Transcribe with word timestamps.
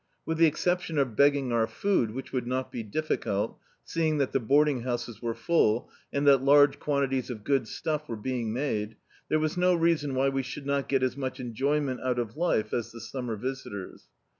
With 0.25 0.39
the 0.39 0.47
exception 0.47 0.97
of 0.97 1.09
begg^ 1.09 1.51
our 1.53 1.67
food, 1.67 2.09
which 2.09 2.33
would 2.33 2.47
not 2.47 2.71
be 2.71 2.83
diiBcult, 2.83 3.57
seeing 3.83 4.17
that 4.17 4.31
the 4.31 4.39
boarding 4.39 4.81
houses 4.81 5.21
were 5.21 5.35
full, 5.35 5.91
and 6.11 6.25
that 6.25 6.41
large 6.41 6.79
quantities 6.79 7.29
of 7.29 7.43
good 7.43 7.67
stuff 7.67 8.09
were 8.09 8.15
being 8.15 8.51
made, 8.51 8.95
there 9.29 9.37
was 9.37 9.57
no 9.57 9.75
reason 9.75 10.15
why 10.15 10.27
we 10.29 10.41
should 10.41 10.65
not 10.65 10.89
get 10.89 11.03
as 11.03 11.15
much 11.15 11.39
enjoyment 11.39 12.01
out 12.01 12.17
of 12.17 12.35
life 12.35 12.73
as 12.73 12.91
the 12.91 12.99
summer 12.99 13.35
visitors. 13.35 14.07